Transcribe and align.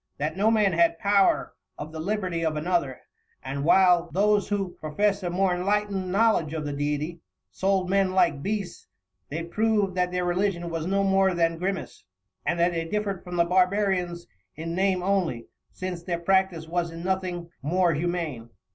That 0.17 0.35
no 0.35 0.49
Man 0.49 0.73
had 0.73 0.97
Power 0.97 1.53
of 1.77 1.91
the 1.91 1.99
Liberty 1.99 2.43
of 2.43 2.55
another; 2.55 3.01
and 3.43 3.63
while 3.63 4.09
those 4.09 4.47
who 4.49 4.71
profess 4.81 5.21
a 5.21 5.29
more 5.29 5.53
enlightened 5.53 6.11
Knowledge 6.11 6.53
of 6.53 6.65
the 6.65 6.73
Deity, 6.73 7.21
sold 7.51 7.87
Men 7.87 8.13
like 8.13 8.41
Beasts; 8.41 8.87
they 9.29 9.43
prov'd 9.43 9.93
that 9.93 10.11
their 10.11 10.25
Religion 10.25 10.71
was 10.71 10.87
no 10.87 11.03
more 11.03 11.35
than 11.35 11.59
Grimace, 11.59 12.03
and 12.47 12.59
that 12.59 12.71
they 12.71 12.85
differ'd 12.85 13.23
from 13.23 13.35
the 13.35 13.45
Barbarians 13.45 14.25
in 14.55 14.73
Name 14.73 15.03
only, 15.03 15.45
since 15.71 16.01
their 16.01 16.17
Practice 16.17 16.67
was 16.67 16.89
in 16.89 17.03
nothing 17.03 17.51
more 17.61 17.93
humane. 17.93 18.49